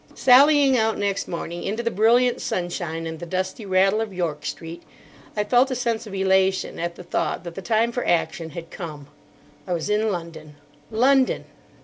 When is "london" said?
10.11-10.55, 10.89-11.45